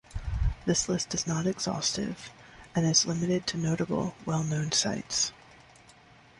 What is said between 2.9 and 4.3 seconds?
limited to notable,